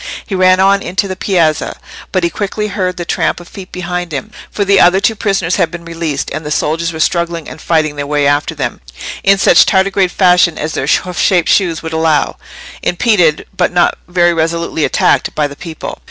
[0.25, 1.77] He ran on into the piazza,
[2.11, 5.57] but he quickly heard the tramp of feet behind him, for the other two prisoners
[5.57, 8.81] had been released, and the soldiers were struggling and fighting their way after them,
[9.23, 14.83] in such tardigrade fashion as their hoof shaped shoes would allow—impeded, but not very resolutely
[14.85, 15.99] attacked, by the people.